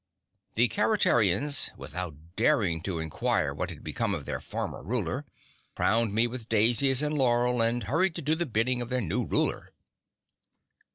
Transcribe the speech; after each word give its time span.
The 0.55 0.67
Keretarians, 0.67 1.69
without 1.77 2.15
daring 2.35 2.81
to 2.81 2.97
inquire 2.97 3.53
what 3.53 3.69
had 3.69 3.83
become 3.83 4.15
of 4.15 4.25
their 4.25 4.39
former 4.39 4.81
ruler, 4.81 5.27
crowned 5.75 6.11
me 6.11 6.25
with 6.25 6.49
daisies 6.49 7.03
and 7.03 7.15
laurel 7.15 7.61
and 7.61 7.83
hurried 7.83 8.15
to 8.15 8.23
do 8.23 8.33
the 8.33 8.47
bidding 8.47 8.81
of 8.81 8.89
their 8.89 8.99
new 9.01 9.23
ruler." 9.23 9.71